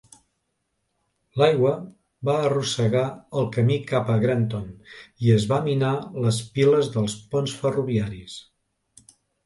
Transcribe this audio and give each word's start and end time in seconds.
L'aigua 1.41 1.73
va 2.29 2.37
arrossegar 2.45 3.05
el 3.43 3.47
camí 3.57 3.77
cap 3.93 4.11
a 4.15 4.17
Granton, 4.25 4.67
i 5.27 5.33
es 5.37 5.49
van 5.55 5.71
minar 5.71 5.95
les 6.27 6.43
piles 6.59 6.93
dels 6.97 7.21
ponts 7.37 7.59
ferroviaris. 7.63 8.45